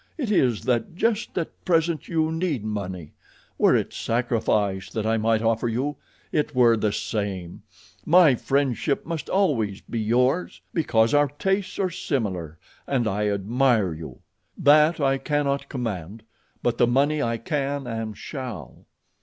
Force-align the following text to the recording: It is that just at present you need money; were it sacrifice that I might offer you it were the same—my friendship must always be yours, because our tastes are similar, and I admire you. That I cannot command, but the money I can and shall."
It 0.17 0.31
is 0.31 0.63
that 0.63 0.95
just 0.95 1.37
at 1.37 1.63
present 1.63 2.07
you 2.07 2.31
need 2.31 2.63
money; 2.63 3.13
were 3.59 3.75
it 3.75 3.93
sacrifice 3.93 4.89
that 4.89 5.05
I 5.05 5.17
might 5.17 5.43
offer 5.43 5.67
you 5.69 5.97
it 6.31 6.55
were 6.55 6.75
the 6.75 6.91
same—my 6.91 8.33
friendship 8.33 9.05
must 9.05 9.29
always 9.29 9.81
be 9.81 9.99
yours, 9.99 10.59
because 10.73 11.13
our 11.13 11.27
tastes 11.27 11.77
are 11.77 11.91
similar, 11.91 12.57
and 12.87 13.07
I 13.07 13.27
admire 13.27 13.93
you. 13.93 14.21
That 14.57 14.99
I 14.99 15.19
cannot 15.19 15.69
command, 15.69 16.23
but 16.63 16.79
the 16.79 16.87
money 16.87 17.21
I 17.21 17.37
can 17.37 17.85
and 17.85 18.17
shall." 18.17 18.87